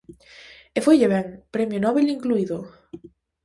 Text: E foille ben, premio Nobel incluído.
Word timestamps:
E 0.77 0.79
foille 0.85 1.11
ben, 1.13 1.27
premio 1.55 1.79
Nobel 1.85 2.07
incluído. 2.15 2.57